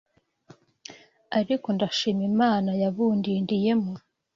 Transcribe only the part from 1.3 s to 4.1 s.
ariko ndashima Imana yabundindiyemo